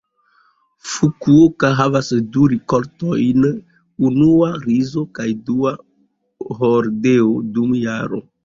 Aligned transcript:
Fukuoka 0.91 1.69
havas 1.79 2.09
du 2.37 2.47
rikoltoj, 2.55 3.19
unua 4.09 4.49
rizo 4.65 5.05
kaj 5.21 5.29
dua 5.51 5.77
hordeo, 6.63 7.33
dum 7.55 7.81
jaro. 7.87 8.29